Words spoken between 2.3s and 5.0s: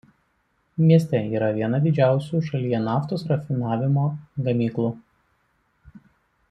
šalyje naftos rafinavimo gamyklų.